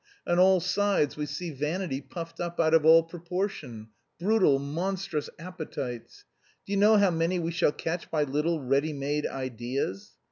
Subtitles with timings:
[0.25, 3.89] On all sides we see vanity puffed up out of all proportion;
[4.19, 6.25] brutal, monstrous appetites....
[6.65, 10.13] Do you know how many we shall catch by little, ready made ideas?